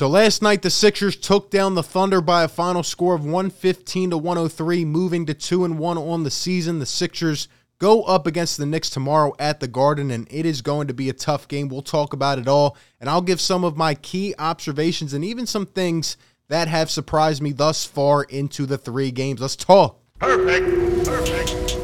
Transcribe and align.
So 0.00 0.08
last 0.08 0.40
night 0.40 0.62
the 0.62 0.70
Sixers 0.70 1.14
took 1.14 1.50
down 1.50 1.74
the 1.74 1.82
Thunder 1.82 2.22
by 2.22 2.42
a 2.42 2.48
final 2.48 2.82
score 2.82 3.14
of 3.14 3.22
115 3.22 4.08
to 4.08 4.16
103, 4.16 4.86
moving 4.86 5.26
to 5.26 5.34
2 5.34 5.66
and 5.66 5.78
1 5.78 5.98
on 5.98 6.22
the 6.22 6.30
season. 6.30 6.78
The 6.78 6.86
Sixers 6.86 7.48
go 7.78 8.04
up 8.04 8.26
against 8.26 8.56
the 8.56 8.64
Knicks 8.64 8.88
tomorrow 8.88 9.34
at 9.38 9.60
the 9.60 9.68
Garden 9.68 10.10
and 10.10 10.26
it 10.30 10.46
is 10.46 10.62
going 10.62 10.86
to 10.86 10.94
be 10.94 11.10
a 11.10 11.12
tough 11.12 11.48
game. 11.48 11.68
We'll 11.68 11.82
talk 11.82 12.14
about 12.14 12.38
it 12.38 12.48
all 12.48 12.78
and 12.98 13.10
I'll 13.10 13.20
give 13.20 13.42
some 13.42 13.62
of 13.62 13.76
my 13.76 13.94
key 13.94 14.34
observations 14.38 15.12
and 15.12 15.22
even 15.22 15.44
some 15.44 15.66
things 15.66 16.16
that 16.48 16.66
have 16.66 16.90
surprised 16.90 17.42
me 17.42 17.52
thus 17.52 17.84
far 17.84 18.22
into 18.22 18.64
the 18.64 18.78
3 18.78 19.10
games. 19.10 19.42
Let's 19.42 19.54
talk. 19.54 20.00
Perfect. 20.18 21.04
Perfect. 21.04 21.79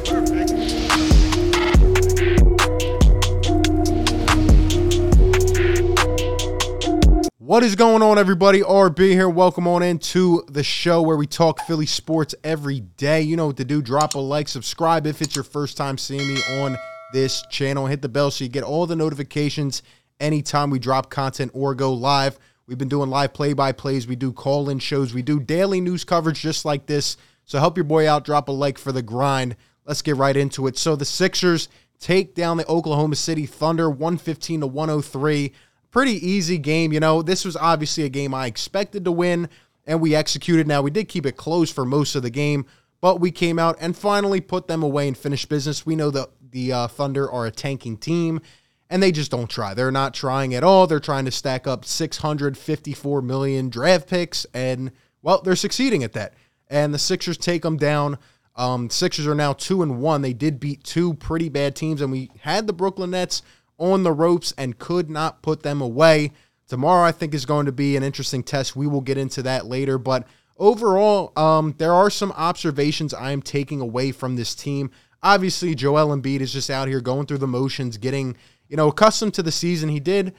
What 7.47 7.63
is 7.63 7.77
going 7.77 8.03
on, 8.03 8.19
everybody? 8.19 8.63
RB 8.63 9.13
here. 9.13 9.29
Welcome 9.29 9.69
on 9.69 9.81
into 9.81 10.43
the 10.49 10.65
show 10.65 11.01
where 11.01 11.17
we 11.17 11.29
talk 11.29 11.61
Philly 11.61 11.87
sports 11.87 12.35
every 12.43 12.81
day. 12.81 13.23
You 13.23 13.37
know 13.37 13.47
what 13.47 13.57
to 13.59 13.65
do. 13.65 13.81
Drop 13.81 14.17
a 14.17 14.19
like, 14.19 14.49
subscribe 14.49 15.07
if 15.07 15.23
it's 15.23 15.37
your 15.37 15.45
first 15.45 15.77
time 15.77 15.97
seeing 15.97 16.27
me 16.27 16.41
on 16.59 16.77
this 17.13 17.45
channel. 17.49 17.87
Hit 17.87 18.03
the 18.03 18.09
bell 18.09 18.33
so 18.33 18.43
you 18.43 18.51
get 18.51 18.65
all 18.65 18.85
the 18.85 18.97
notifications 18.97 19.85
anytime 20.19 20.71
we 20.71 20.81
drop 20.81 21.09
content 21.09 21.53
or 21.55 21.73
go 21.77 21.95
live. 21.95 22.37
We've 22.67 22.79
been 22.79 22.89
doing 22.89 23.11
live 23.11 23.33
play 23.33 23.53
by 23.53 23.71
plays, 23.71 24.09
we 24.09 24.17
do 24.17 24.33
call 24.33 24.69
in 24.69 24.81
shows, 24.81 25.15
we 25.15 25.23
do 25.23 25.39
daily 25.39 25.81
news 25.81 26.03
coverage 26.03 26.41
just 26.41 26.65
like 26.65 26.87
this. 26.87 27.17
So 27.45 27.61
help 27.61 27.77
your 27.77 27.85
boy 27.85 28.11
out. 28.11 28.25
Drop 28.25 28.49
a 28.49 28.53
like 28.53 28.77
for 28.77 28.91
the 28.91 29.03
grind. 29.03 29.55
Let's 29.85 30.03
get 30.03 30.17
right 30.17 30.37
into 30.37 30.67
it. 30.67 30.77
So 30.79 30.97
the 30.97 31.05
Sixers 31.05 31.69
take 32.01 32.35
down 32.35 32.57
the 32.57 32.67
Oklahoma 32.67 33.15
City 33.15 33.47
Thunder 33.47 33.89
115 33.89 34.63
to 34.63 34.67
103 34.67 35.53
pretty 35.97 36.29
easy 36.29 36.59
game. 36.59 36.93
You 36.93 37.01
know, 37.01 37.23
this 37.23 37.43
was 37.43 37.57
obviously 37.57 38.05
a 38.05 38.11
game 38.11 38.35
I 38.35 38.45
expected 38.45 39.07
to 39.07 39.13
win, 39.13 39.49
and 39.87 39.99
we 39.99 40.15
executed. 40.15 40.67
Now, 40.67 40.83
we 40.83 40.91
did 40.91 41.09
keep 41.09 41.25
it 41.25 41.39
close 41.39 41.73
for 41.73 41.87
most 41.87 42.15
of 42.15 42.23
the 42.23 42.29
game, 42.29 42.67
but 43.01 43.19
we 43.19 43.31
came 43.31 43.59
out 43.59 43.79
and 43.81 43.97
finally 43.97 44.43
put 44.43 44.69
them 44.69 44.83
away 44.83 45.09
and 45.09 45.17
finished 45.17 45.49
business. 45.49 45.87
We 45.87 45.97
know 45.97 46.11
that 46.11 46.29
the 46.51 46.71
uh, 46.71 46.89
Thunder 46.89 47.31
are 47.31 47.47
a 47.47 47.51
tanking 47.51 47.97
team, 47.97 48.43
and 48.91 49.03
they 49.03 49.11
just 49.11 49.31
don't 49.31 49.49
try. 49.49 49.73
They're 49.73 49.91
not 49.91 50.13
trying 50.13 50.55
at 50.55 50.63
all. 50.63 50.87
They're 50.87 51.01
trying 51.01 51.25
to 51.25 51.31
stack 51.31 51.67
up 51.67 51.87
654 51.87 53.23
million 53.23 53.71
draft 53.71 54.07
picks, 54.07 54.45
and, 54.53 54.93
well, 55.23 55.41
they're 55.41 55.57
succeeding 55.57 56.05
at 56.05 56.13
that. 56.13 56.35
And 56.69 56.93
the 56.93 56.99
Sixers 56.99 57.39
take 57.39 57.63
them 57.63 57.79
down. 57.79 58.19
Um, 58.55 58.91
Sixers 58.91 59.27
are 59.27 59.35
now 59.35 59.55
two 59.55 59.81
and 59.81 59.99
one. 60.03 60.21
They 60.21 60.35
did 60.35 60.61
beat 60.61 60.85
two 60.85 61.15
pretty 61.15 61.49
bad 61.49 61.75
teams, 61.75 62.03
and 62.03 62.13
we 62.13 62.29
had 62.41 62.67
the 62.67 62.75
Brooklyn 62.75 63.13
Nets 63.13 63.41
on 63.79 64.03
the 64.03 64.13
ropes 64.13 64.53
and 64.57 64.79
could 64.79 65.11
not 65.11 65.43
put 65.43 65.63
them 65.63 65.81
away. 65.81 66.33
Tomorrow, 66.69 67.07
I 67.07 67.13
think, 67.13 67.35
is 67.35 67.47
going 67.47 67.67
to 67.67 67.73
be 67.73 67.97
an 67.97 68.03
interesting 68.03 68.43
test. 68.43 68.75
We 68.75 68.87
will 68.87 69.01
get 69.01 69.19
into 69.19 69.43
that 69.43 69.67
later. 69.67 69.99
But 69.99 70.27
overall, 70.57 71.33
um, 71.37 71.75
there 71.79 71.93
are 71.93 72.11
some 72.11 72.33
observations 72.33 73.15
I 73.15 73.31
am 73.31 73.43
taking 73.43 73.81
away 73.81 74.13
from 74.13 74.37
this 74.37 74.55
team. 74.55 74.91
Obviously, 75.23 75.75
Joel 75.75 76.17
Embiid 76.17 76.41
is 76.41 76.53
just 76.53 76.71
out 76.71 76.89
here 76.89 77.01
going 77.01 77.27
through 77.27 77.39
the 77.39 77.47
motions, 77.47 77.99
getting 77.99 78.37
you 78.69 78.77
know 78.77 78.89
accustomed 78.89 79.35
to 79.35 79.43
the 79.43 79.53
season. 79.53 79.89
He 79.89 80.01
did 80.01 80.35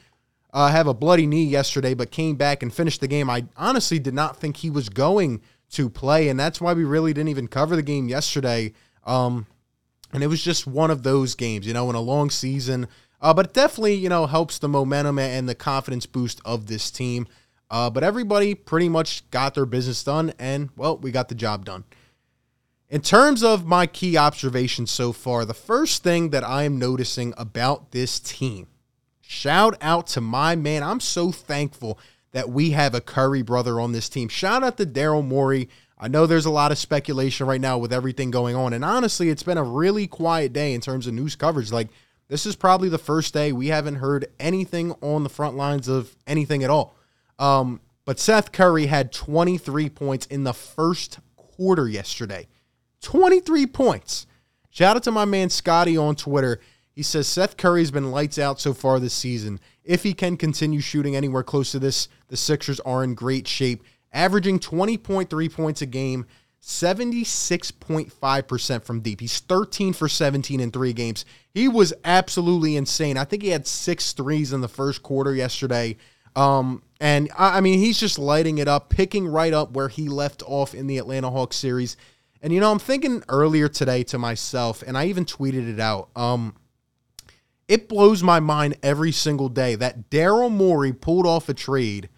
uh, 0.54 0.70
have 0.70 0.88
a 0.88 0.94
bloody 0.94 1.26
knee 1.26 1.46
yesterday, 1.46 1.94
but 1.94 2.12
came 2.12 2.36
back 2.36 2.64
and 2.64 2.74
finished 2.74 3.02
the 3.02 3.08
game. 3.08 3.30
I 3.30 3.46
honestly 3.56 4.00
did 4.00 4.14
not 4.14 4.38
think 4.38 4.58
he 4.58 4.70
was 4.70 4.90
going 4.90 5.42
to 5.72 5.90
play, 5.90 6.30
and 6.30 6.40
that's 6.40 6.62
why 6.62 6.74
we 6.74 6.84
really 6.84 7.14
didn't 7.14 7.30
even 7.30 7.48
cover 7.48 7.76
the 7.76 7.84
game 7.84 8.08
yesterday. 8.08 8.74
Um, 9.06 9.48
and 10.14 10.24
it 10.24 10.28
was 10.28 10.42
just 10.42 10.66
one 10.68 10.92
of 10.92 11.04
those 11.04 11.36
games, 11.36 11.68
you 11.68 11.74
know, 11.74 11.90
in 11.90 11.96
a 11.96 12.02
long 12.02 12.30
season. 12.30 12.88
Uh, 13.20 13.34
but 13.34 13.48
it 13.48 13.54
definitely, 13.54 13.96
you 13.96 14.10
know, 14.10 14.28
helps 14.28 14.60
the 14.60 14.70
momentum 14.70 15.18
and 15.18 15.50
the 15.50 15.56
confidence 15.56 16.06
boost 16.06 16.40
of 16.46 16.68
this 16.68 16.92
team. 16.92 17.28
Uh, 17.70 17.90
but 17.90 18.04
everybody 18.04 18.56
pretty 18.56 18.88
much 18.88 19.30
got 19.32 19.54
their 19.54 19.66
business 19.66 20.04
done, 20.04 20.34
and 20.40 20.70
well, 20.78 20.98
we 20.98 21.12
got 21.12 21.28
the 21.30 21.36
job 21.36 21.66
done. 21.66 21.84
In 22.90 23.02
terms 23.02 23.44
of 23.44 23.66
my 23.66 23.86
key 23.86 24.16
observations 24.16 24.92
so 24.92 25.12
far, 25.12 25.44
the 25.44 25.54
first 25.54 26.04
thing 26.04 26.30
that 26.30 26.46
I 26.46 26.64
am 26.64 26.80
noticing 26.80 27.34
about 27.38 27.92
this 27.92 28.20
team, 28.20 28.68
shout 29.20 29.76
out 29.82 30.08
to 30.08 30.22
my 30.22 30.56
man. 30.56 30.84
I'm 30.84 31.02
so 31.02 31.32
thankful 31.32 32.00
that 32.32 32.50
we 32.50 32.72
have 32.72 32.96
a 32.96 33.02
Curry 33.02 33.42
brother 33.42 33.82
on 33.82 33.92
this 33.92 34.08
team. 34.08 34.30
Shout 34.30 34.64
out 34.64 34.78
to 34.78 34.86
Daryl 34.86 35.26
Morey. 35.26 35.68
I 35.98 36.08
know 36.08 36.26
there's 36.26 36.46
a 36.46 36.52
lot 36.52 36.72
of 36.72 36.78
speculation 36.78 37.48
right 37.48 37.60
now 37.60 37.78
with 37.78 37.92
everything 37.92 38.32
going 38.32 38.56
on, 38.56 38.72
and 38.72 38.86
honestly, 38.86 39.30
it's 39.30 39.44
been 39.44 39.58
a 39.58 39.64
really 39.64 40.08
quiet 40.08 40.54
day 40.54 40.74
in 40.74 40.80
terms 40.80 41.08
of 41.08 41.14
news 41.14 41.36
coverage. 41.36 41.72
Like, 41.74 41.90
this 42.30 42.46
is 42.46 42.56
probably 42.56 42.90
the 42.90 42.98
first 42.98 43.34
day 43.34 43.52
we 43.52 43.68
haven't 43.68 43.96
heard 43.96 44.28
anything 44.40 44.94
on 45.02 45.24
the 45.24 45.30
front 45.30 45.56
lines 45.56 45.88
of 45.88 46.16
anything 46.26 46.64
at 46.64 46.70
all. 46.70 46.96
Um, 47.40 47.82
but 48.06 48.20
Seth 48.20 48.52
Curry 48.52 48.88
had 48.88 49.12
23 49.12 49.90
points 49.90 50.26
in 50.28 50.44
the 50.44 50.54
first 50.54 51.20
quarter 51.36 51.88
yesterday. 51.88 52.48
23 53.02 53.68
points. 53.68 54.28
Shout 54.70 54.96
out 54.96 55.04
to 55.04 55.12
my 55.12 55.26
man 55.26 55.50
Scotty 55.50 55.98
on 55.98 56.16
Twitter. 56.16 56.60
He 56.92 57.04
says 57.04 57.28
Seth 57.28 57.58
Curry's 57.58 57.92
been 57.92 58.12
lights 58.12 58.40
out 58.40 58.60
so 58.60 58.74
far 58.74 59.00
this 59.00 59.14
season. 59.14 59.60
If 59.84 60.04
he 60.04 60.14
can 60.14 60.36
continue 60.36 60.82
shooting 60.82 61.16
anywhere 61.16 61.44
close 61.44 61.72
to 61.72 61.80
this, 61.80 62.10
the 62.28 62.38
Sixers 62.38 62.80
are 62.82 63.04
in 63.04 63.14
great 63.14 63.48
shape, 63.48 63.84
averaging 64.12 64.60
20.3 64.60 65.54
points 65.54 65.82
a 65.82 65.86
game 65.86 66.26
76.5% 66.62 68.84
from 68.84 69.02
deep. 69.02 69.22
He's 69.22 69.40
13 69.40 69.94
for 69.94 70.10
17 70.10 70.60
in 70.60 70.72
three 70.72 70.94
games. 70.94 71.26
He 71.54 71.68
was 71.68 71.94
absolutely 72.04 72.76
insane. 72.76 73.18
I 73.18 73.24
think 73.24 73.44
he 73.44 73.50
had 73.50 73.66
six 73.66 74.14
threes 74.14 74.54
in 74.54 74.62
the 74.62 74.68
first 74.68 75.02
quarter 75.04 75.34
yesterday. 75.34 75.98
Um, 76.36 76.84
and 77.00 77.30
I, 77.38 77.58
I 77.58 77.62
mean, 77.62 77.80
he's 77.80 78.00
just 78.00 78.20
lighting 78.20 78.58
it 78.58 78.68
up, 78.68 78.90
picking 78.90 79.28
right 79.28 79.54
up 79.54 79.72
where 79.72 79.88
he 79.88 80.10
left 80.10 80.44
off 80.46 80.76
in 80.76 80.88
the 80.88 80.98
Atlanta 80.98 81.32
Hawks 81.32 81.56
series. 81.56 81.96
And, 82.42 82.54
you 82.54 82.60
know, 82.60 82.72
I'm 82.72 82.80
thinking 82.80 83.24
earlier 83.30 83.68
today 83.68 84.04
to 84.04 84.18
myself, 84.18 84.84
and 84.86 84.98
I 84.98 85.08
even 85.08 85.26
tweeted 85.26 85.72
it 85.72 85.80
out. 85.80 86.10
Um, 86.16 86.56
it 87.68 87.90
blows 87.90 88.24
my 88.24 88.40
mind 88.40 88.78
every 88.84 89.12
single 89.12 89.50
day 89.50 89.76
that 89.76 90.10
Daryl 90.10 90.52
Morey 90.52 90.94
pulled 90.94 91.26
off 91.26 91.50
a 91.50 91.54
trade 91.54 92.10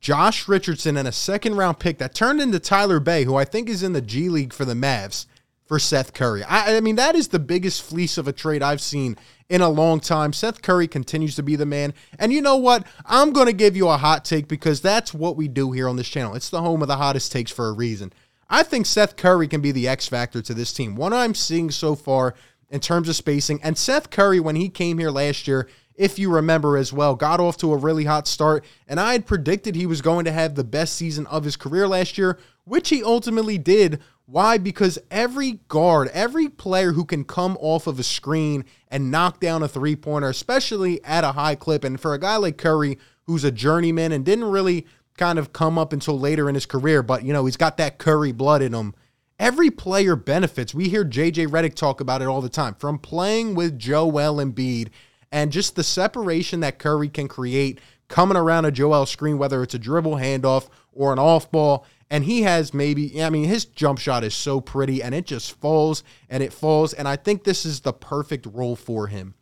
Josh 0.00 0.46
Richardson 0.46 0.96
and 0.96 1.08
a 1.08 1.12
second 1.12 1.56
round 1.56 1.78
pick 1.78 1.98
that 1.98 2.14
turned 2.14 2.40
into 2.40 2.60
Tyler 2.60 3.00
Bey, 3.00 3.24
who 3.24 3.36
I 3.36 3.44
think 3.44 3.68
is 3.68 3.82
in 3.82 3.92
the 3.92 4.00
G 4.00 4.28
League 4.28 4.52
for 4.52 4.64
the 4.64 4.74
Mavs, 4.74 5.26
for 5.66 5.78
Seth 5.78 6.14
Curry. 6.14 6.42
I, 6.44 6.76
I, 6.76 6.80
mean, 6.80 6.96
that 6.96 7.14
is 7.14 7.28
the 7.28 7.38
biggest 7.38 7.82
fleece 7.82 8.16
of 8.16 8.26
a 8.26 8.32
trade 8.32 8.62
I've 8.62 8.80
seen 8.80 9.16
in 9.50 9.60
a 9.60 9.68
long 9.68 10.00
time. 10.00 10.32
Seth 10.32 10.62
Curry 10.62 10.88
continues 10.88 11.34
to 11.36 11.42
be 11.42 11.56
the 11.56 11.66
man. 11.66 11.92
And 12.18 12.32
you 12.32 12.40
know 12.40 12.56
what? 12.56 12.86
I'm 13.04 13.32
going 13.32 13.46
to 13.46 13.52
give 13.52 13.76
you 13.76 13.88
a 13.88 13.98
hot 13.98 14.24
take 14.24 14.48
because 14.48 14.80
that's 14.80 15.12
what 15.12 15.36
we 15.36 15.46
do 15.46 15.72
here 15.72 15.88
on 15.88 15.96
this 15.96 16.08
channel. 16.08 16.34
It's 16.34 16.50
the 16.50 16.62
home 16.62 16.80
of 16.80 16.88
the 16.88 16.96
hottest 16.96 17.32
takes 17.32 17.50
for 17.50 17.68
a 17.68 17.72
reason. 17.72 18.12
I 18.48 18.62
think 18.62 18.86
Seth 18.86 19.16
Curry 19.16 19.46
can 19.46 19.60
be 19.60 19.72
the 19.72 19.88
X 19.88 20.08
factor 20.08 20.40
to 20.40 20.54
this 20.54 20.72
team. 20.72 20.96
What 20.96 21.12
I'm 21.12 21.34
seeing 21.34 21.70
so 21.70 21.94
far 21.94 22.34
in 22.70 22.80
terms 22.80 23.08
of 23.08 23.16
spacing, 23.16 23.60
and 23.62 23.76
Seth 23.76 24.10
Curry, 24.10 24.40
when 24.40 24.56
he 24.56 24.68
came 24.70 24.98
here 24.98 25.10
last 25.10 25.46
year, 25.46 25.68
if 25.98 26.18
you 26.18 26.30
remember 26.30 26.76
as 26.76 26.92
well, 26.92 27.16
got 27.16 27.40
off 27.40 27.56
to 27.58 27.72
a 27.72 27.76
really 27.76 28.04
hot 28.04 28.28
start, 28.28 28.64
and 28.86 29.00
I 29.00 29.12
had 29.12 29.26
predicted 29.26 29.74
he 29.74 29.84
was 29.84 30.00
going 30.00 30.24
to 30.24 30.32
have 30.32 30.54
the 30.54 30.64
best 30.64 30.94
season 30.94 31.26
of 31.26 31.42
his 31.42 31.56
career 31.56 31.88
last 31.88 32.16
year, 32.16 32.38
which 32.64 32.88
he 32.88 33.02
ultimately 33.02 33.58
did. 33.58 34.00
Why? 34.24 34.58
Because 34.58 34.98
every 35.10 35.60
guard, 35.66 36.08
every 36.14 36.48
player 36.48 36.92
who 36.92 37.04
can 37.04 37.24
come 37.24 37.58
off 37.60 37.88
of 37.88 37.98
a 37.98 38.04
screen 38.04 38.64
and 38.86 39.10
knock 39.10 39.40
down 39.40 39.62
a 39.64 39.68
three 39.68 39.96
pointer, 39.96 40.28
especially 40.28 41.02
at 41.04 41.24
a 41.24 41.32
high 41.32 41.56
clip, 41.56 41.82
and 41.82 42.00
for 42.00 42.14
a 42.14 42.20
guy 42.20 42.36
like 42.36 42.58
Curry, 42.58 42.96
who's 43.24 43.42
a 43.42 43.50
journeyman 43.50 44.12
and 44.12 44.24
didn't 44.24 44.44
really 44.44 44.86
kind 45.16 45.38
of 45.38 45.52
come 45.52 45.78
up 45.78 45.92
until 45.92 46.18
later 46.18 46.48
in 46.48 46.54
his 46.54 46.66
career, 46.66 47.02
but 47.02 47.24
you 47.24 47.32
know, 47.32 47.44
he's 47.44 47.56
got 47.56 47.76
that 47.76 47.98
Curry 47.98 48.30
blood 48.30 48.62
in 48.62 48.72
him. 48.72 48.94
Every 49.40 49.70
player 49.70 50.14
benefits. 50.14 50.74
We 50.74 50.88
hear 50.88 51.04
JJ 51.04 51.48
Redick 51.48 51.74
talk 51.74 52.00
about 52.00 52.22
it 52.22 52.28
all 52.28 52.40
the 52.40 52.48
time. 52.48 52.74
From 52.74 52.98
playing 52.98 53.54
with 53.54 53.78
Joel 53.78 54.36
Embiid 54.36 54.88
and 55.30 55.52
just 55.52 55.76
the 55.76 55.84
separation 55.84 56.60
that 56.60 56.78
Curry 56.78 57.08
can 57.08 57.28
create 57.28 57.80
coming 58.08 58.36
around 58.36 58.64
a 58.64 58.72
Joel 58.72 59.06
screen, 59.06 59.38
whether 59.38 59.62
it's 59.62 59.74
a 59.74 59.78
dribble 59.78 60.16
handoff 60.16 60.68
or 60.92 61.12
an 61.12 61.18
off 61.18 61.50
ball. 61.50 61.84
And 62.10 62.24
he 62.24 62.42
has 62.42 62.72
maybe, 62.72 63.22
I 63.22 63.28
mean, 63.28 63.44
his 63.44 63.66
jump 63.66 63.98
shot 63.98 64.24
is 64.24 64.34
so 64.34 64.60
pretty 64.60 65.02
and 65.02 65.14
it 65.14 65.26
just 65.26 65.52
falls 65.60 66.02
and 66.30 66.42
it 66.42 66.52
falls. 66.52 66.94
And 66.94 67.06
I 67.06 67.16
think 67.16 67.44
this 67.44 67.66
is 67.66 67.80
the 67.80 67.92
perfect 67.92 68.46
role 68.46 68.76
for 68.76 69.08
him. 69.08 69.34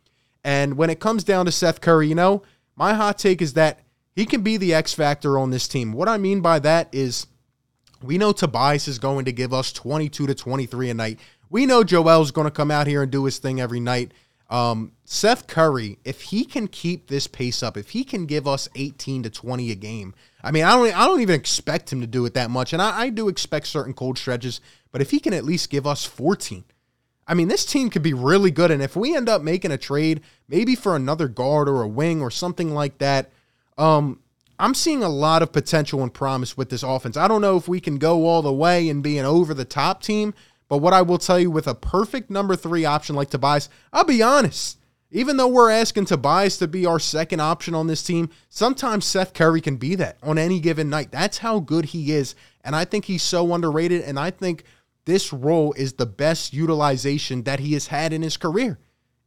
And 0.43 0.77
when 0.77 0.89
it 0.89 0.99
comes 0.99 1.23
down 1.23 1.45
to 1.45 1.51
Seth 1.51 1.79
Curry, 1.79 2.07
you 2.07 2.15
know, 2.15 2.43
my 2.75 2.93
hot 2.93 3.17
take 3.17 3.41
is 3.41 3.53
that 3.53 3.79
he 4.15 4.25
can 4.25 4.41
be 4.41 4.57
the 4.57 4.73
X 4.73 4.93
factor 4.93 5.37
on 5.39 5.49
this 5.49 5.67
team. 5.67 5.93
What 5.93 6.09
I 6.09 6.17
mean 6.17 6.41
by 6.41 6.59
that 6.59 6.89
is 6.91 7.27
we 8.01 8.17
know 8.17 8.31
Tobias 8.31 8.87
is 8.87 8.99
going 8.99 9.25
to 9.25 9.31
give 9.31 9.53
us 9.53 9.71
22 9.71 10.27
to 10.27 10.35
23 10.35 10.89
a 10.89 10.93
night. 10.93 11.19
We 11.49 11.65
know 11.65 11.83
Joel's 11.83 12.31
going 12.31 12.45
to 12.45 12.51
come 12.51 12.71
out 12.71 12.87
here 12.87 13.03
and 13.03 13.11
do 13.11 13.25
his 13.25 13.39
thing 13.39 13.61
every 13.61 13.79
night. 13.79 14.11
Um, 14.49 14.93
Seth 15.03 15.47
Curry, 15.47 15.99
if 16.05 16.21
he 16.21 16.45
can 16.45 16.67
keep 16.67 17.07
this 17.07 17.27
pace 17.27 17.61
up, 17.61 17.75
if 17.75 17.89
he 17.89 18.03
can 18.03 18.25
give 18.25 18.47
us 18.47 18.69
18 18.75 19.23
to 19.23 19.29
20 19.29 19.71
a 19.71 19.75
game, 19.75 20.15
I 20.41 20.51
mean, 20.51 20.63
I 20.63 20.71
don't, 20.71 20.97
I 20.97 21.05
don't 21.05 21.21
even 21.21 21.35
expect 21.35 21.91
him 21.91 21.99
to 22.01 22.07
do 22.07 22.25
it 22.25 22.33
that 22.35 22.49
much, 22.49 22.71
and 22.71 22.81
I, 22.81 23.01
I 23.01 23.09
do 23.09 23.27
expect 23.27 23.67
certain 23.67 23.93
cold 23.93 24.17
stretches, 24.17 24.61
but 24.91 25.01
if 25.01 25.11
he 25.11 25.19
can 25.19 25.33
at 25.33 25.43
least 25.43 25.69
give 25.69 25.85
us 25.85 26.05
14, 26.05 26.63
I 27.27 27.33
mean, 27.33 27.49
this 27.49 27.65
team 27.65 27.89
could 27.89 28.03
be 28.03 28.13
really 28.13 28.51
good. 28.51 28.71
And 28.71 28.81
if 28.81 28.95
we 28.95 29.15
end 29.15 29.27
up 29.27 29.41
making 29.41 29.71
a 29.71 29.77
trade, 29.77 30.21
maybe 30.47 30.75
for 30.75 30.95
another 30.95 31.27
guard 31.27 31.67
or 31.67 31.81
a 31.81 31.87
wing 31.87 32.21
or 32.21 32.31
something 32.31 32.73
like 32.73 32.99
that, 32.99 33.31
um, 33.77 34.21
I'm 34.59 34.73
seeing 34.73 35.03
a 35.03 35.09
lot 35.09 35.43
of 35.43 35.51
potential 35.51 36.01
and 36.01 36.13
promise 36.13 36.57
with 36.57 36.69
this 36.69 36.83
offense. 36.83 37.15
I 37.17 37.27
don't 37.27 37.41
know 37.41 37.57
if 37.57 37.67
we 37.67 37.79
can 37.79 37.97
go 37.97 38.25
all 38.25 38.41
the 38.41 38.53
way 38.53 38.89
and 38.89 39.03
be 39.03 39.17
an 39.17 39.25
over 39.25 39.53
the 39.53 39.65
top 39.65 40.01
team, 40.01 40.33
but 40.69 40.77
what 40.77 40.93
I 40.93 41.01
will 41.01 41.17
tell 41.17 41.39
you 41.39 41.49
with 41.49 41.67
a 41.67 41.75
perfect 41.75 42.29
number 42.29 42.55
three 42.55 42.85
option 42.85 43.15
like 43.15 43.29
Tobias, 43.29 43.69
I'll 43.93 44.03
be 44.03 44.21
honest. 44.21 44.77
Even 45.09 45.37
though 45.37 45.47
we're 45.47 45.71
asking 45.71 46.05
Tobias 46.05 46.57
to 46.57 46.67
be 46.67 46.85
our 46.85 46.99
second 46.99 47.39
option 47.39 47.73
on 47.73 47.87
this 47.87 48.03
team, 48.03 48.29
sometimes 48.49 49.05
Seth 49.05 49.33
Curry 49.33 49.61
can 49.61 49.77
be 49.77 49.95
that 49.95 50.17
on 50.21 50.37
any 50.37 50.59
given 50.59 50.89
night. 50.89 51.11
That's 51.11 51.37
how 51.37 51.59
good 51.59 51.85
he 51.85 52.11
is. 52.11 52.35
And 52.61 52.75
I 52.75 52.83
think 52.83 53.05
he's 53.05 53.23
so 53.23 53.53
underrated. 53.53 54.01
And 54.01 54.19
I 54.19 54.31
think 54.31 54.65
this 55.05 55.31
role 55.31 55.71
is 55.73 55.93
the 55.93 56.05
best 56.05 56.51
utilization 56.51 57.43
that 57.43 57.61
he 57.61 57.71
has 57.71 57.87
had 57.87 58.11
in 58.11 58.21
his 58.21 58.35
career. 58.35 58.79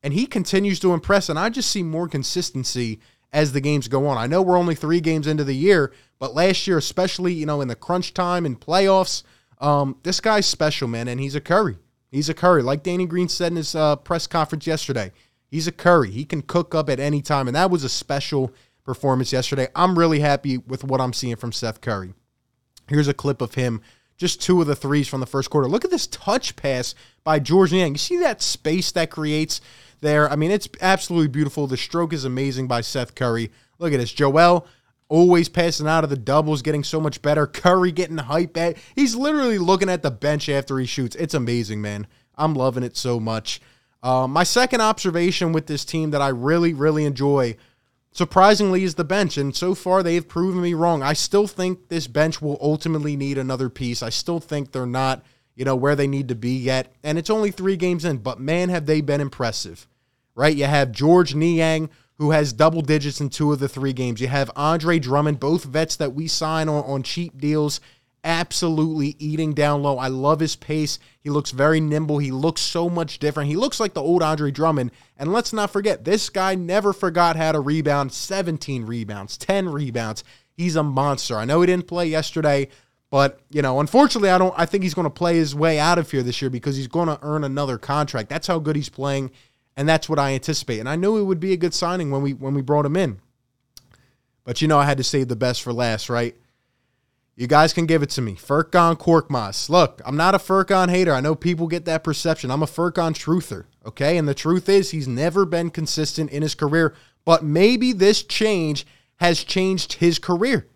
And 0.02 0.12
he 0.12 0.26
continues 0.26 0.80
to 0.80 0.92
impress. 0.92 1.30
And 1.30 1.38
I 1.38 1.48
just 1.48 1.70
see 1.70 1.82
more 1.82 2.08
consistency 2.08 3.00
as 3.32 3.52
the 3.52 3.60
games 3.62 3.88
go 3.88 4.06
on. 4.06 4.18
I 4.18 4.26
know 4.26 4.42
we're 4.42 4.58
only 4.58 4.74
three 4.74 5.00
games 5.00 5.26
into 5.26 5.44
the 5.44 5.54
year, 5.54 5.92
but 6.18 6.34
last 6.34 6.66
year, 6.66 6.76
especially, 6.76 7.32
you 7.32 7.46
know, 7.46 7.62
in 7.62 7.68
the 7.68 7.76
crunch 7.76 8.12
time 8.12 8.44
and 8.44 8.60
playoffs, 8.60 9.22
um, 9.60 9.96
this 10.02 10.20
guy's 10.20 10.46
special, 10.46 10.88
man. 10.88 11.08
And 11.08 11.20
he's 11.20 11.34
a 11.34 11.40
Curry. 11.40 11.76
He's 12.10 12.28
a 12.28 12.34
Curry. 12.34 12.62
Like 12.62 12.82
Danny 12.82 13.06
Green 13.06 13.28
said 13.28 13.52
in 13.52 13.56
his 13.56 13.74
uh, 13.74 13.96
press 13.96 14.26
conference 14.26 14.66
yesterday, 14.66 15.12
He's 15.50 15.66
a 15.66 15.72
Curry. 15.72 16.10
He 16.10 16.24
can 16.24 16.42
cook 16.42 16.74
up 16.74 16.88
at 16.88 17.00
any 17.00 17.20
time, 17.22 17.48
and 17.48 17.56
that 17.56 17.70
was 17.70 17.82
a 17.82 17.88
special 17.88 18.54
performance 18.84 19.32
yesterday. 19.32 19.68
I'm 19.74 19.98
really 19.98 20.20
happy 20.20 20.58
with 20.58 20.84
what 20.84 21.00
I'm 21.00 21.12
seeing 21.12 21.36
from 21.36 21.52
Seth 21.52 21.80
Curry. 21.80 22.14
Here's 22.88 23.08
a 23.08 23.14
clip 23.14 23.42
of 23.42 23.54
him, 23.54 23.80
just 24.16 24.40
two 24.40 24.60
of 24.60 24.68
the 24.68 24.76
threes 24.76 25.08
from 25.08 25.20
the 25.20 25.26
first 25.26 25.50
quarter. 25.50 25.68
Look 25.68 25.84
at 25.84 25.90
this 25.90 26.06
touch 26.06 26.54
pass 26.54 26.94
by 27.24 27.40
Georges 27.40 27.72
Niang. 27.72 27.92
You 27.92 27.98
see 27.98 28.18
that 28.18 28.42
space 28.42 28.92
that 28.92 29.10
creates 29.10 29.60
there? 30.00 30.30
I 30.30 30.36
mean, 30.36 30.52
it's 30.52 30.68
absolutely 30.80 31.28
beautiful. 31.28 31.66
The 31.66 31.76
stroke 31.76 32.12
is 32.12 32.24
amazing 32.24 32.68
by 32.68 32.80
Seth 32.80 33.16
Curry. 33.16 33.50
Look 33.78 33.92
at 33.92 33.98
this. 33.98 34.12
Joel 34.12 34.66
always 35.10 35.48
passing 35.48 35.88
out 35.88 36.04
of 36.04 36.08
the 36.08 36.16
doubles, 36.16 36.62
getting 36.62 36.84
so 36.84 37.00
much 37.00 37.20
better. 37.20 37.46
Curry 37.46 37.92
getting 37.92 38.16
hype 38.16 38.56
at. 38.56 38.78
He's 38.94 39.14
literally 39.14 39.58
looking 39.58 39.90
at 39.90 40.02
the 40.02 40.10
bench 40.10 40.48
after 40.48 40.78
he 40.78 40.86
shoots. 40.86 41.16
It's 41.16 41.34
amazing, 41.34 41.82
man. 41.82 42.06
I'm 42.38 42.54
loving 42.54 42.84
it 42.84 42.96
so 42.96 43.20
much. 43.20 43.60
Uh, 44.02 44.26
my 44.26 44.44
second 44.44 44.80
observation 44.80 45.52
with 45.52 45.66
this 45.66 45.84
team 45.84 46.12
that 46.12 46.22
I 46.22 46.28
really, 46.28 46.72
really 46.72 47.04
enjoy, 47.04 47.56
surprisingly, 48.12 48.84
is 48.84 48.94
the 48.94 49.04
bench. 49.04 49.36
And 49.36 49.54
so 49.54 49.74
far, 49.74 50.02
they've 50.02 50.26
proven 50.26 50.62
me 50.62 50.72
wrong. 50.72 51.02
I 51.02 51.12
still 51.12 51.46
think 51.46 51.88
this 51.88 52.06
bench 52.06 52.40
will 52.40 52.56
ultimately 52.62 53.16
need 53.16 53.36
another 53.36 53.68
piece. 53.68 54.02
I 54.02 54.08
still 54.08 54.40
think 54.40 54.72
they're 54.72 54.86
not, 54.86 55.22
you 55.54 55.64
know, 55.64 55.76
where 55.76 55.96
they 55.96 56.06
need 56.06 56.28
to 56.28 56.34
be 56.34 56.56
yet. 56.56 56.94
And 57.02 57.18
it's 57.18 57.28
only 57.28 57.50
three 57.50 57.76
games 57.76 58.04
in, 58.04 58.18
but 58.18 58.40
man, 58.40 58.70
have 58.70 58.86
they 58.86 59.02
been 59.02 59.20
impressive, 59.20 59.86
right? 60.34 60.56
You 60.56 60.64
have 60.64 60.92
Georges 60.92 61.34
Niang, 61.34 61.90
who 62.20 62.32
has 62.32 62.52
double 62.52 62.82
digits 62.82 63.18
in 63.18 63.30
two 63.30 63.50
of 63.50 63.60
the 63.60 63.68
three 63.68 63.94
games. 63.94 64.20
You 64.20 64.28
have 64.28 64.50
Andre 64.54 64.98
Drummond, 64.98 65.40
both 65.40 65.64
vets 65.64 65.96
that 65.96 66.12
we 66.12 66.28
sign 66.28 66.68
on, 66.68 66.84
on 66.84 67.02
cheap 67.02 67.38
deals 67.38 67.80
absolutely 68.22 69.16
eating 69.18 69.54
down 69.54 69.82
low. 69.82 69.96
I 69.96 70.08
love 70.08 70.40
his 70.40 70.54
pace. 70.54 70.98
He 71.22 71.30
looks 71.30 71.50
very 71.50 71.80
nimble. 71.80 72.18
He 72.18 72.30
looks 72.30 72.60
so 72.60 72.90
much 72.90 73.20
different. 73.20 73.48
He 73.48 73.56
looks 73.56 73.80
like 73.80 73.94
the 73.94 74.02
old 74.02 74.22
Andre 74.22 74.50
Drummond. 74.50 74.90
And 75.16 75.32
let's 75.32 75.54
not 75.54 75.70
forget, 75.70 76.04
this 76.04 76.28
guy 76.28 76.54
never 76.54 76.92
forgot 76.92 77.36
how 77.36 77.52
to 77.52 77.60
rebound 77.60 78.12
17 78.12 78.84
rebounds, 78.84 79.38
10 79.38 79.70
rebounds. 79.70 80.22
He's 80.54 80.76
a 80.76 80.82
monster. 80.82 81.38
I 81.38 81.46
know 81.46 81.62
he 81.62 81.66
didn't 81.68 81.88
play 81.88 82.06
yesterday, 82.06 82.68
but 83.10 83.40
you 83.50 83.62
know, 83.62 83.80
unfortunately, 83.80 84.30
I 84.30 84.36
don't 84.38 84.54
I 84.56 84.66
think 84.66 84.82
he's 84.82 84.94
going 84.94 85.06
to 85.06 85.10
play 85.10 85.36
his 85.36 85.54
way 85.54 85.78
out 85.78 85.98
of 85.98 86.10
here 86.10 86.22
this 86.22 86.42
year 86.42 86.50
because 86.50 86.76
he's 86.76 86.86
going 86.86 87.08
to 87.08 87.18
earn 87.22 87.44
another 87.44 87.78
contract. 87.78 88.28
That's 88.28 88.46
how 88.46 88.58
good 88.58 88.76
he's 88.76 88.90
playing, 88.90 89.30
and 89.80 89.88
that's 89.88 90.10
what 90.10 90.18
I 90.18 90.34
anticipate. 90.34 90.78
And 90.78 90.90
I 90.90 90.96
knew 90.96 91.16
it 91.16 91.22
would 91.22 91.40
be 91.40 91.54
a 91.54 91.56
good 91.56 91.72
signing 91.72 92.10
when 92.10 92.20
we 92.20 92.34
when 92.34 92.52
we 92.52 92.60
brought 92.60 92.84
him 92.84 92.96
in. 92.96 93.18
But 94.44 94.60
you 94.60 94.68
know, 94.68 94.78
I 94.78 94.84
had 94.84 94.98
to 94.98 95.04
save 95.04 95.28
the 95.28 95.36
best 95.36 95.62
for 95.62 95.72
last, 95.72 96.10
right? 96.10 96.36
You 97.34 97.46
guys 97.46 97.72
can 97.72 97.86
give 97.86 98.02
it 98.02 98.10
to 98.10 98.20
me. 98.20 98.34
Furkan 98.34 98.98
Korkmaz. 98.98 99.70
Look, 99.70 100.02
I'm 100.04 100.18
not 100.18 100.34
a 100.34 100.38
Furkan 100.38 100.90
hater. 100.90 101.14
I 101.14 101.22
know 101.22 101.34
people 101.34 101.66
get 101.66 101.86
that 101.86 102.04
perception. 102.04 102.50
I'm 102.50 102.62
a 102.62 102.66
Furkan 102.66 103.14
truther, 103.14 103.64
okay? 103.86 104.18
And 104.18 104.28
the 104.28 104.34
truth 104.34 104.68
is, 104.68 104.90
he's 104.90 105.08
never 105.08 105.46
been 105.46 105.70
consistent 105.70 106.30
in 106.30 106.42
his 106.42 106.54
career, 106.54 106.94
but 107.24 107.42
maybe 107.42 107.94
this 107.94 108.22
change 108.22 108.86
has 109.16 109.42
changed 109.42 109.94
his 109.94 110.18
career. 110.18 110.66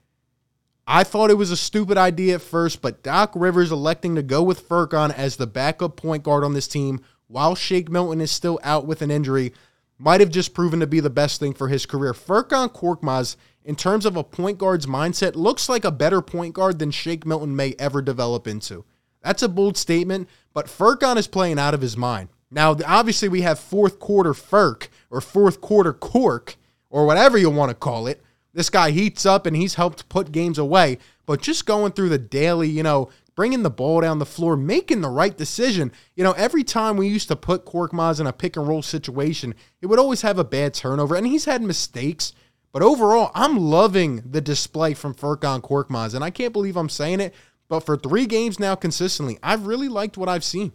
I 0.86 1.04
thought 1.04 1.30
it 1.30 1.34
was 1.34 1.50
a 1.50 1.58
stupid 1.58 1.98
idea 1.98 2.36
at 2.36 2.42
first, 2.42 2.80
but 2.80 3.02
Doc 3.02 3.32
Rivers 3.34 3.70
electing 3.70 4.14
to 4.14 4.22
go 4.22 4.42
with 4.42 4.66
Furkan 4.66 5.14
as 5.14 5.36
the 5.36 5.46
backup 5.46 5.96
point 5.96 6.22
guard 6.22 6.42
on 6.42 6.54
this 6.54 6.68
team 6.68 7.00
while 7.34 7.56
Shake 7.56 7.90
Milton 7.90 8.20
is 8.20 8.30
still 8.30 8.60
out 8.62 8.86
with 8.86 9.02
an 9.02 9.10
injury 9.10 9.52
might 9.98 10.20
have 10.20 10.30
just 10.30 10.54
proven 10.54 10.78
to 10.78 10.86
be 10.86 11.00
the 11.00 11.10
best 11.10 11.40
thing 11.40 11.52
for 11.52 11.66
his 11.66 11.84
career. 11.84 12.12
Furkan 12.12 12.72
Korkmaz 12.72 13.34
in 13.64 13.74
terms 13.74 14.06
of 14.06 14.16
a 14.16 14.22
point 14.22 14.58
guard's 14.58 14.86
mindset, 14.86 15.34
looks 15.34 15.68
like 15.68 15.84
a 15.84 15.90
better 15.90 16.20
point 16.20 16.54
guard 16.54 16.78
than 16.78 16.90
Shake 16.90 17.26
Milton 17.26 17.56
may 17.56 17.74
ever 17.78 18.02
develop 18.02 18.46
into. 18.46 18.84
That's 19.22 19.42
a 19.42 19.48
bold 19.48 19.76
statement, 19.76 20.28
but 20.52 20.66
Furkan 20.66 21.16
is 21.16 21.26
playing 21.26 21.58
out 21.58 21.74
of 21.74 21.80
his 21.80 21.96
mind. 21.96 22.28
Now, 22.50 22.76
obviously, 22.86 23.28
we 23.28 23.40
have 23.40 23.58
fourth 23.58 23.98
quarter 23.98 24.32
Furk 24.32 24.88
or 25.10 25.20
fourth 25.20 25.60
quarter 25.60 25.92
Cork 25.92 26.56
or 26.90 27.06
whatever 27.06 27.38
you 27.38 27.50
want 27.50 27.70
to 27.70 27.74
call 27.74 28.06
it. 28.06 28.22
This 28.52 28.70
guy 28.70 28.92
heats 28.92 29.26
up 29.26 29.46
and 29.46 29.56
he's 29.56 29.74
helped 29.74 30.08
put 30.08 30.30
games 30.30 30.58
away, 30.58 30.98
but 31.26 31.42
just 31.42 31.66
going 31.66 31.92
through 31.92 32.10
the 32.10 32.18
daily, 32.18 32.68
you 32.68 32.84
know, 32.84 33.08
bringing 33.34 33.62
the 33.62 33.70
ball 33.70 34.00
down 34.00 34.18
the 34.18 34.26
floor, 34.26 34.56
making 34.56 35.00
the 35.00 35.08
right 35.08 35.36
decision. 35.36 35.92
You 36.14 36.24
know, 36.24 36.32
every 36.32 36.64
time 36.64 36.96
we 36.96 37.08
used 37.08 37.28
to 37.28 37.36
put 37.36 37.66
Korkmaz 37.66 38.20
in 38.20 38.26
a 38.26 38.32
pick 38.32 38.56
and 38.56 38.66
roll 38.66 38.82
situation, 38.82 39.54
it 39.80 39.86
would 39.86 39.98
always 39.98 40.22
have 40.22 40.38
a 40.38 40.44
bad 40.44 40.74
turnover, 40.74 41.16
and 41.16 41.26
he's 41.26 41.44
had 41.44 41.62
mistakes. 41.62 42.32
But 42.72 42.82
overall, 42.82 43.30
I'm 43.34 43.56
loving 43.56 44.22
the 44.28 44.40
display 44.40 44.94
from 44.94 45.14
Furkan 45.14 45.60
Korkmaz, 45.60 46.14
and 46.14 46.24
I 46.24 46.30
can't 46.30 46.52
believe 46.52 46.76
I'm 46.76 46.88
saying 46.88 47.20
it, 47.20 47.34
but 47.68 47.80
for 47.80 47.96
three 47.96 48.26
games 48.26 48.58
now 48.58 48.74
consistently, 48.74 49.38
I've 49.42 49.66
really 49.66 49.88
liked 49.88 50.16
what 50.16 50.28
I've 50.28 50.44
seen 50.44 50.72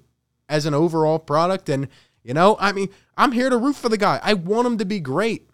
as 0.47 0.65
an 0.65 0.73
overall 0.73 1.19
product. 1.19 1.69
And, 1.69 1.87
you 2.23 2.33
know, 2.33 2.57
I 2.59 2.71
mean, 2.71 2.89
I'm 3.17 3.31
here 3.31 3.49
to 3.49 3.57
root 3.57 3.75
for 3.75 3.89
the 3.89 3.97
guy. 3.97 4.19
I 4.23 4.33
want 4.33 4.67
him 4.67 4.77
to 4.79 4.85
be 4.85 4.99
great. 4.99 5.49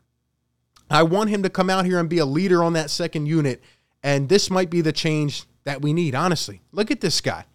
I 0.90 1.04
want 1.04 1.30
him 1.30 1.44
to 1.44 1.50
come 1.50 1.70
out 1.70 1.86
here 1.86 2.00
and 2.00 2.08
be 2.08 2.20
a 2.20 2.26
leader 2.26 2.64
on 2.64 2.74
that 2.74 2.90
second 2.90 3.26
unit. 3.26 3.62
And 4.04 4.30
this 4.30 4.50
might 4.50 4.70
be 4.70 4.82
the 4.82 4.94
change 4.94 5.46
that 5.66 5.82
we 5.82 5.94
need, 5.94 6.16
honestly. 6.16 6.62
Look 6.72 6.92
at 6.92 7.02
this 7.02 7.22
guy. 7.22 7.46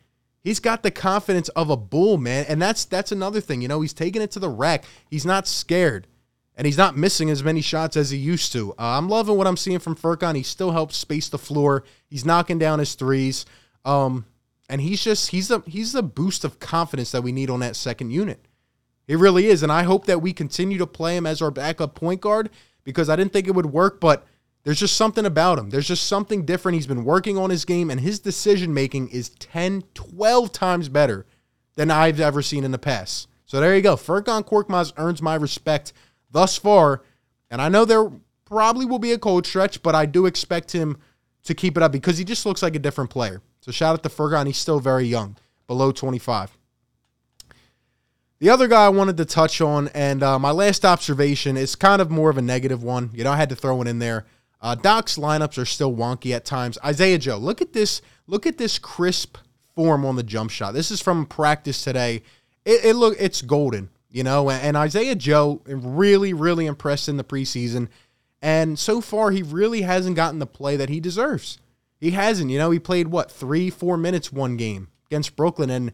He's 0.42 0.60
got 0.60 0.82
the 0.82 0.90
confidence 0.90 1.48
of 1.50 1.70
a 1.70 1.76
bull, 1.76 2.16
man. 2.18 2.46
And 2.48 2.60
that's 2.60 2.84
that's 2.84 3.12
another 3.12 3.40
thing. 3.40 3.62
You 3.62 3.68
know, 3.68 3.80
he's 3.80 3.92
taking 3.92 4.22
it 4.22 4.30
to 4.32 4.38
the 4.38 4.48
rack. 4.48 4.84
He's 5.10 5.26
not 5.26 5.46
scared 5.46 6.06
and 6.56 6.66
he's 6.66 6.78
not 6.78 6.96
missing 6.96 7.30
as 7.30 7.42
many 7.42 7.60
shots 7.60 7.96
as 7.96 8.10
he 8.10 8.18
used 8.18 8.52
to. 8.52 8.72
Uh, 8.72 8.98
I'm 8.98 9.08
loving 9.08 9.36
what 9.36 9.46
I'm 9.46 9.56
seeing 9.56 9.78
from 9.78 9.96
Furkan. 9.96 10.36
He 10.36 10.42
still 10.42 10.72
helps 10.72 10.96
space 10.96 11.28
the 11.28 11.38
floor. 11.38 11.84
He's 12.08 12.26
knocking 12.26 12.58
down 12.58 12.78
his 12.78 12.94
threes. 12.94 13.46
Um, 13.84 14.26
and 14.68 14.80
he's 14.80 15.02
just 15.02 15.30
he's 15.30 15.48
the 15.48 15.60
he's 15.66 15.92
the 15.92 16.02
boost 16.02 16.44
of 16.44 16.60
confidence 16.60 17.12
that 17.12 17.22
we 17.22 17.32
need 17.32 17.50
on 17.50 17.60
that 17.60 17.76
second 17.76 18.10
unit. 18.10 18.46
He 19.06 19.16
really 19.16 19.46
is, 19.46 19.62
and 19.62 19.72
I 19.72 19.82
hope 19.82 20.06
that 20.06 20.22
we 20.22 20.32
continue 20.32 20.78
to 20.78 20.86
play 20.86 21.16
him 21.16 21.26
as 21.26 21.42
our 21.42 21.50
backup 21.50 21.94
point 21.94 22.20
guard 22.20 22.50
because 22.84 23.08
I 23.08 23.16
didn't 23.16 23.32
think 23.32 23.48
it 23.48 23.54
would 23.54 23.66
work, 23.66 24.00
but 24.00 24.26
there's 24.62 24.80
just 24.80 24.96
something 24.96 25.24
about 25.24 25.58
him. 25.58 25.70
There's 25.70 25.88
just 25.88 26.06
something 26.06 26.44
different. 26.44 26.76
He's 26.76 26.86
been 26.86 27.04
working 27.04 27.38
on 27.38 27.50
his 27.50 27.64
game, 27.64 27.90
and 27.90 28.00
his 28.00 28.20
decision 28.20 28.74
making 28.74 29.08
is 29.08 29.30
10, 29.30 29.84
12 29.94 30.52
times 30.52 30.88
better 30.88 31.26
than 31.76 31.90
I've 31.90 32.20
ever 32.20 32.42
seen 32.42 32.64
in 32.64 32.70
the 32.70 32.78
past. 32.78 33.28
So 33.46 33.58
there 33.60 33.74
you 33.74 33.82
go. 33.82 33.96
Furkan 33.96 34.46
Korkmaz 34.46 34.92
earns 34.96 35.22
my 35.22 35.34
respect 35.34 35.92
thus 36.30 36.56
far. 36.56 37.02
And 37.50 37.60
I 37.60 37.68
know 37.68 37.84
there 37.84 38.10
probably 38.44 38.86
will 38.86 38.98
be 38.98 39.12
a 39.12 39.18
cold 39.18 39.46
stretch, 39.46 39.82
but 39.82 39.94
I 39.94 40.06
do 40.06 40.26
expect 40.26 40.72
him 40.72 40.98
to 41.44 41.54
keep 41.54 41.76
it 41.76 41.82
up 41.82 41.90
because 41.90 42.18
he 42.18 42.24
just 42.24 42.44
looks 42.44 42.62
like 42.62 42.76
a 42.76 42.78
different 42.78 43.10
player. 43.10 43.40
So 43.60 43.72
shout 43.72 43.94
out 43.94 44.02
to 44.02 44.08
Furkan. 44.08 44.46
He's 44.46 44.58
still 44.58 44.78
very 44.78 45.04
young, 45.04 45.36
below 45.66 45.90
25. 45.90 46.56
The 48.38 48.50
other 48.50 48.68
guy 48.68 48.86
I 48.86 48.88
wanted 48.88 49.16
to 49.18 49.24
touch 49.24 49.60
on, 49.60 49.88
and 49.88 50.22
uh, 50.22 50.38
my 50.38 50.50
last 50.50 50.84
observation 50.84 51.56
is 51.56 51.76
kind 51.76 52.00
of 52.00 52.10
more 52.10 52.30
of 52.30 52.38
a 52.38 52.42
negative 52.42 52.82
one. 52.82 53.10
You 53.12 53.24
know, 53.24 53.32
I 53.32 53.36
had 53.36 53.50
to 53.50 53.56
throw 53.56 53.80
it 53.82 53.88
in 53.88 53.98
there. 53.98 54.26
Uh, 54.62 54.74
Doc's 54.74 55.16
lineups 55.16 55.58
are 55.58 55.64
still 55.64 55.94
wonky 55.94 56.34
at 56.34 56.44
times. 56.44 56.78
Isaiah 56.84 57.18
Joe, 57.18 57.38
look 57.38 57.62
at 57.62 57.72
this. 57.72 58.02
Look 58.26 58.46
at 58.46 58.58
this 58.58 58.78
crisp 58.78 59.38
form 59.74 60.04
on 60.04 60.16
the 60.16 60.22
jump 60.22 60.50
shot. 60.50 60.72
This 60.72 60.90
is 60.90 61.00
from 61.00 61.26
practice 61.26 61.82
today. 61.82 62.22
It, 62.64 62.84
it 62.84 62.94
look 62.94 63.16
it's 63.18 63.42
golden 63.42 63.90
you 64.10 64.24
know, 64.24 64.50
and 64.50 64.76
Isaiah 64.76 65.14
Joe 65.14 65.62
really, 65.66 66.32
really 66.32 66.66
impressed 66.66 67.08
in 67.08 67.16
the 67.16 67.24
preseason. 67.24 67.88
And 68.42 68.78
so 68.78 69.00
far, 69.00 69.30
he 69.30 69.42
really 69.42 69.82
hasn't 69.82 70.16
gotten 70.16 70.40
the 70.40 70.46
play 70.46 70.76
that 70.76 70.88
he 70.88 70.98
deserves. 70.98 71.58
He 72.00 72.10
hasn't. 72.12 72.50
You 72.50 72.58
know, 72.58 72.70
he 72.70 72.78
played 72.78 73.08
what, 73.08 73.30
three, 73.30 73.70
four 73.70 73.96
minutes 73.96 74.32
one 74.32 74.56
game 74.56 74.88
against 75.06 75.36
Brooklyn, 75.36 75.70
and 75.70 75.92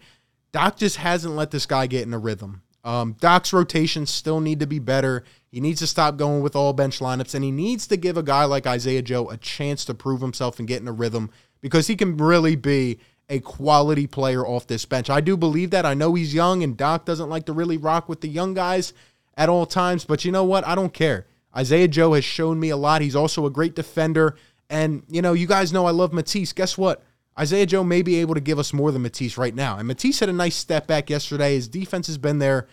Doc 0.53 0.79
just 0.79 0.97
hasn't 0.97 1.35
let 1.35 1.51
this 1.51 1.67
guy 1.67 1.87
get 1.87 2.07
in 2.07 2.15
a 2.15 2.19
rhythm. 2.19 2.63
Um, 2.85 3.17
Doc's 3.21 3.53
rotations 3.53 4.11
still 4.11 4.41
need 4.41 4.61
to 4.61 4.67
be 4.67 4.79
better. 4.79 5.25
He 5.57 5.61
needs 5.61 5.81
to 5.81 5.87
stop 5.87 6.19
going 6.19 6.43
with 6.43 6.55
all 6.55 6.75
bench 6.75 6.99
lineups, 6.99 7.35
and 7.35 7.43
he 7.43 7.51
needs 7.51 7.87
to 7.87 7.97
give 7.97 8.19
a 8.19 8.23
guy 8.23 8.45
like 8.45 8.67
Isaiah 8.67 9.01
Joe 9.01 9.31
a 9.31 9.39
chance 9.39 9.87
to 9.87 9.95
prove 9.95 10.21
himself 10.21 10.59
and 10.59 10.69
get 10.69 10.83
in 10.83 10.87
a 10.87 10.93
rhythm 10.93 11.31
because 11.63 11.87
he 11.87 11.97
can 11.97 12.19
really 12.19 12.57
be 12.57 12.99
a 13.31 13.41
quality 13.41 14.07
player 14.07 14.47
off 14.47 14.67
this 14.67 14.85
bench. 14.85 15.09
I 15.09 15.23
do 15.23 15.35
believe 15.35 15.71
that. 15.71 15.87
I 15.87 15.95
know 15.95 16.13
he's 16.13 16.35
young 16.35 16.63
and 16.63 16.77
Doc 16.77 17.07
doesn't 17.07 17.31
like 17.31 17.47
to 17.47 17.55
really 17.55 17.79
rock 17.79 18.07
with 18.07 18.21
the 18.21 18.29
young 18.29 18.53
guys 18.53 18.93
at 19.35 19.49
all 19.49 19.65
times, 19.65 20.05
but 20.05 20.27
you 20.27 20.31
know 20.31 20.45
what? 20.45 20.67
I 20.67 20.75
don't 20.75 20.93
care. 20.93 21.25
Isaiah 21.57 21.89
Joe 21.89 22.13
has 22.13 22.25
shown 22.27 22.61
me 22.61 22.69
a 22.69 22.77
lot. 22.77 23.01
He's 23.01 23.17
also 23.17 23.47
a 23.47 23.51
great 23.51 23.75
defender 23.75 24.37
And, 24.69 25.05
you 25.09 25.23
know, 25.23 25.33
you 25.33 25.47
guys 25.47 25.73
know 25.73 25.87
I 25.87 25.91
love 25.91 26.13
Matisse. 26.13 26.53
Guess 26.53 26.77
what? 26.77 27.03
Isaiah 27.39 27.65
Joe 27.65 27.83
may 27.83 28.03
be 28.03 28.17
able 28.17 28.35
to 28.35 28.43
give 28.43 28.59
us 28.59 28.75
more 28.75 28.93
than 28.93 29.01
Matisse 29.01 29.39
right 29.39 29.55
now. 29.55 29.79
And 29.79 29.89
Matisse 29.89 30.21
had 30.21 30.29
a 30.29 30.35
nice 30.35 30.55
step 30.57 30.87
back 30.87 31.09
yesterday. 31.09 31.55
His 31.55 31.67
defense 31.67 32.09
has 32.09 32.19
been 32.19 32.41
there. 32.41 32.69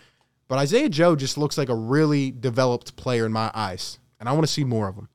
But 0.48 0.58
Isaiah 0.58 0.88
Joe 0.88 1.16
just 1.16 1.38
looks 1.38 1.56
like 1.56 1.68
a 1.68 1.74
really 1.74 2.30
developed 2.30 2.96
player 2.96 3.26
in 3.26 3.32
my 3.32 3.50
eyes. 3.54 3.98
And 4.20 4.28
I 4.28 4.32
want 4.32 4.46
to 4.46 4.52
see 4.52 4.64
more 4.64 4.88
of 4.88 4.96
him. 4.96 5.08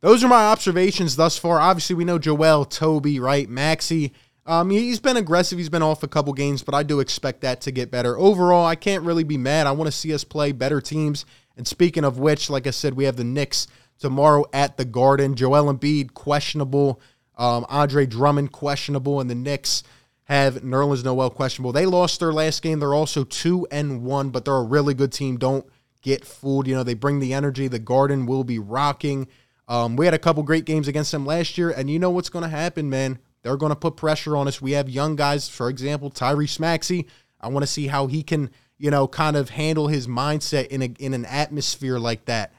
Those 0.00 0.24
are 0.24 0.28
my 0.28 0.46
observations 0.46 1.16
thus 1.16 1.36
far. 1.36 1.60
Obviously, 1.60 1.94
we 1.94 2.06
know 2.06 2.18
Joel, 2.18 2.64
Toby, 2.64 3.20
right? 3.20 3.48
Maxey. 3.48 4.12
Um, 4.46 4.70
he's 4.70 4.98
been 4.98 5.18
aggressive. 5.18 5.58
He's 5.58 5.68
been 5.68 5.82
off 5.82 6.02
a 6.02 6.08
couple 6.08 6.32
games, 6.32 6.62
but 6.62 6.74
I 6.74 6.82
do 6.82 7.00
expect 7.00 7.42
that 7.42 7.60
to 7.62 7.70
get 7.70 7.90
better. 7.90 8.18
Overall, 8.18 8.64
I 8.64 8.74
can't 8.76 9.04
really 9.04 9.24
be 9.24 9.36
mad. 9.36 9.66
I 9.66 9.72
want 9.72 9.88
to 9.88 9.96
see 9.96 10.14
us 10.14 10.24
play 10.24 10.52
better 10.52 10.80
teams. 10.80 11.26
And 11.56 11.68
speaking 11.68 12.04
of 12.04 12.18
which, 12.18 12.48
like 12.48 12.66
I 12.66 12.70
said, 12.70 12.94
we 12.94 13.04
have 13.04 13.16
the 13.16 13.24
Knicks 13.24 13.66
tomorrow 13.98 14.46
at 14.54 14.78
the 14.78 14.86
Garden. 14.86 15.36
Joel 15.36 15.72
Embiid, 15.72 16.14
questionable. 16.14 17.00
Um, 17.36 17.66
Andre 17.68 18.06
Drummond, 18.06 18.52
questionable. 18.52 19.20
And 19.20 19.28
the 19.28 19.34
Knicks 19.34 19.82
have 20.30 20.62
Nerlens 20.62 21.04
Noel, 21.04 21.28
questionable. 21.28 21.72
They 21.72 21.86
lost 21.86 22.20
their 22.20 22.32
last 22.32 22.62
game. 22.62 22.78
They're 22.78 22.94
also 22.94 23.24
2 23.24 23.66
and 23.70 24.04
1, 24.04 24.30
but 24.30 24.44
they're 24.44 24.54
a 24.54 24.62
really 24.62 24.94
good 24.94 25.12
team. 25.12 25.38
Don't 25.38 25.66
get 26.02 26.24
fooled. 26.24 26.68
You 26.68 26.76
know, 26.76 26.84
they 26.84 26.94
bring 26.94 27.18
the 27.18 27.34
energy. 27.34 27.66
The 27.66 27.80
Garden 27.80 28.26
will 28.26 28.44
be 28.44 28.58
rocking. 28.58 29.26
Um, 29.66 29.96
we 29.96 30.04
had 30.04 30.14
a 30.14 30.18
couple 30.18 30.42
great 30.44 30.64
games 30.64 30.86
against 30.86 31.10
them 31.10 31.26
last 31.26 31.58
year, 31.58 31.70
and 31.70 31.90
you 31.90 31.98
know 31.98 32.10
what's 32.10 32.28
going 32.28 32.44
to 32.44 32.48
happen, 32.48 32.88
man. 32.88 33.18
They're 33.42 33.56
going 33.56 33.70
to 33.70 33.76
put 33.76 33.96
pressure 33.96 34.36
on 34.36 34.46
us. 34.46 34.62
We 34.62 34.72
have 34.72 34.88
young 34.88 35.16
guys, 35.16 35.48
for 35.48 35.68
example, 35.68 36.10
Tyrese 36.10 36.60
Maxey. 36.60 37.08
I 37.40 37.48
want 37.48 37.64
to 37.64 37.70
see 37.70 37.88
how 37.88 38.06
he 38.06 38.22
can, 38.22 38.50
you 38.78 38.90
know, 38.90 39.08
kind 39.08 39.36
of 39.36 39.50
handle 39.50 39.88
his 39.88 40.06
mindset 40.06 40.68
in 40.68 40.82
a 40.82 40.94
in 40.98 41.12
an 41.12 41.24
atmosphere 41.24 41.98
like 41.98 42.26
that. 42.26 42.52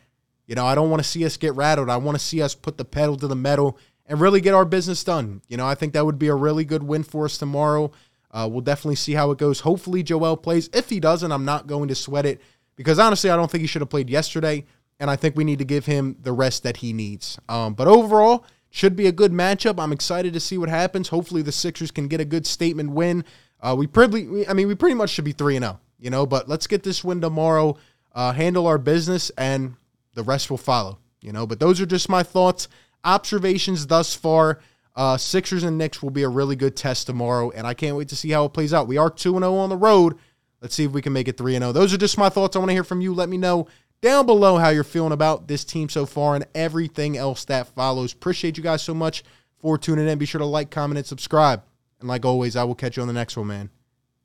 You 0.45 0.55
know, 0.55 0.65
I 0.65 0.75
don't 0.75 0.89
want 0.89 1.01
to 1.01 1.07
see 1.07 1.23
us 1.25 1.37
get 1.37 1.55
rattled. 1.55 1.89
I 1.89 1.97
want 1.97 2.17
to 2.17 2.23
see 2.23 2.41
us 2.41 2.55
put 2.55 2.77
the 2.77 2.83
pedal 2.83 3.15
to 3.17 3.27
the 3.27 3.35
metal 3.35 3.77
and 4.11 4.19
really 4.19 4.41
get 4.41 4.53
our 4.53 4.65
business 4.65 5.03
done. 5.05 5.41
You 5.47 5.55
know, 5.55 5.65
I 5.65 5.73
think 5.73 5.93
that 5.93 6.05
would 6.05 6.19
be 6.19 6.27
a 6.27 6.35
really 6.35 6.65
good 6.65 6.83
win 6.83 7.03
for 7.03 7.23
us 7.23 7.37
tomorrow. 7.37 7.91
Uh, 8.29 8.47
we'll 8.51 8.61
definitely 8.61 8.97
see 8.97 9.13
how 9.13 9.31
it 9.31 9.37
goes. 9.37 9.61
Hopefully, 9.61 10.03
Joel 10.03 10.35
plays. 10.35 10.69
If 10.73 10.89
he 10.89 10.99
doesn't, 10.99 11.31
I'm 11.31 11.45
not 11.45 11.65
going 11.65 11.87
to 11.87 11.95
sweat 11.95 12.25
it 12.25 12.41
because 12.75 12.99
honestly, 12.99 13.29
I 13.29 13.37
don't 13.37 13.49
think 13.49 13.61
he 13.61 13.67
should 13.67 13.81
have 13.81 13.89
played 13.89 14.09
yesterday 14.09 14.65
and 14.99 15.09
I 15.09 15.15
think 15.15 15.35
we 15.35 15.45
need 15.45 15.59
to 15.59 15.65
give 15.65 15.85
him 15.85 16.17
the 16.21 16.33
rest 16.33 16.63
that 16.63 16.77
he 16.77 16.93
needs. 16.93 17.39
Um, 17.49 17.73
but 17.73 17.87
overall, 17.87 18.45
should 18.69 18.95
be 18.95 19.07
a 19.07 19.11
good 19.11 19.31
matchup. 19.31 19.79
I'm 19.79 19.91
excited 19.91 20.33
to 20.33 20.39
see 20.39 20.57
what 20.57 20.69
happens. 20.69 21.07
Hopefully, 21.07 21.41
the 21.41 21.51
Sixers 21.51 21.89
can 21.89 22.07
get 22.07 22.21
a 22.21 22.25
good 22.25 22.45
statement 22.45 22.91
win. 22.91 23.23
Uh, 23.61 23.75
we 23.77 23.87
probably, 23.87 24.47
I 24.47 24.53
mean, 24.53 24.67
we 24.67 24.75
pretty 24.75 24.95
much 24.95 25.09
should 25.09 25.25
be 25.25 25.31
three 25.31 25.55
and 25.55 25.63
zero, 25.63 25.79
oh, 25.79 25.85
you 25.99 26.09
know. 26.09 26.25
But 26.25 26.49
let's 26.49 26.67
get 26.67 26.83
this 26.83 27.03
win 27.03 27.21
tomorrow, 27.21 27.77
uh, 28.13 28.33
handle 28.33 28.67
our 28.67 28.77
business, 28.77 29.29
and 29.37 29.75
the 30.13 30.23
rest 30.23 30.49
will 30.49 30.57
follow, 30.57 30.99
you 31.21 31.31
know. 31.31 31.47
But 31.47 31.59
those 31.59 31.81
are 31.81 31.85
just 31.85 32.07
my 32.09 32.23
thoughts, 32.23 32.67
observations 33.03 33.88
thus 33.88 34.15
far. 34.15 34.60
Uh, 34.96 35.17
Sixers 35.17 35.63
and 35.63 35.77
Knicks 35.77 36.03
will 36.03 36.10
be 36.10 36.24
a 36.24 36.29
really 36.29 36.55
good 36.55 36.75
test 36.75 37.08
tomorrow, 37.08 37.50
and 37.51 37.65
I 37.65 37.74
can't 37.74 37.96
wait 37.96 38.10
to 38.10 38.15
see 38.15 38.29
how 38.31 38.46
it 38.46 38.53
plays 38.53 38.74
out. 38.74 38.88
We 38.88 38.98
are 38.98 39.10
two 39.10 39.36
and 39.36 39.43
zero 39.43 39.55
oh 39.55 39.60
on 39.60 39.70
the 39.70 39.77
road. 39.77 40.17
Let's 40.62 40.75
see 40.75 40.84
if 40.84 40.91
we 40.91 41.01
can 41.01 41.13
make 41.13 41.27
it 41.27 41.38
3 41.38 41.58
0. 41.58 41.72
Those 41.72 41.93
are 41.93 41.98
just 41.98 42.17
my 42.17 42.29
thoughts. 42.29 42.55
I 42.55 42.60
want 42.60 42.70
to 42.70 42.74
hear 42.74 42.84
from 42.84 43.01
you. 43.01 43.13
Let 43.13 43.29
me 43.29 43.38
know 43.38 43.67
down 44.01 44.25
below 44.25 44.58
how 44.58 44.70
you're 44.70 44.84
feeling 44.84 45.12
about 45.12 45.48
this 45.48 45.63
team 45.63 45.89
so 45.89 46.05
far 46.05 46.36
and 46.36 46.46
everything 46.53 47.17
else 47.17 47.46
that 47.46 47.67
follows. 47.67 48.13
Appreciate 48.13 48.58
you 48.58 48.63
guys 48.63 48.81
so 48.81 48.93
much 48.93 49.24
for 49.60 49.77
tuning 49.77 50.08
in. 50.08 50.17
Be 50.17 50.25
sure 50.25 50.39
to 50.39 50.46
like, 50.46 50.70
comment, 50.70 50.98
and 50.98 51.08
subscribe. 51.08 51.63
And 52.00 52.08
like 52.08 52.25
always, 52.25 52.55
I 52.55 52.63
will 52.63 52.75
catch 52.75 52.98
you 52.98 53.01
on 53.01 53.08
the 53.08 53.13
next 53.13 53.38
one, 53.38 53.48
man. 53.48 53.70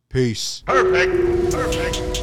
Peace. 0.09 0.62
Perfect. 0.66 1.52
Perfect. 1.52 2.15